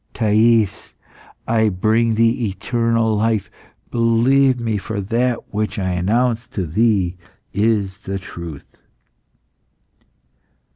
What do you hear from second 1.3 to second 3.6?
I bring thee eternal life.